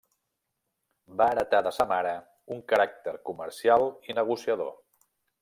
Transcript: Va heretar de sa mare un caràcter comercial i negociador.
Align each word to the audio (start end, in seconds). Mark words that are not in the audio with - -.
Va 1.19 1.27
heretar 1.33 1.59
de 1.67 1.73
sa 1.75 1.87
mare 1.91 2.13
un 2.57 2.65
caràcter 2.73 3.15
comercial 3.29 3.87
i 4.11 4.19
negociador. 4.23 4.75